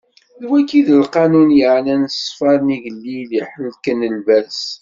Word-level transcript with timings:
D 0.41 0.43
wagi 0.49 0.75
i 0.79 0.81
d 0.87 0.89
lqanun 1.03 1.49
yeɛnan 1.59 2.03
ṣṣfa 2.15 2.51
n 2.65 2.67
igellil 2.75 3.29
i 3.37 3.39
ihelken 3.43 3.99
lberṣ. 4.15 4.61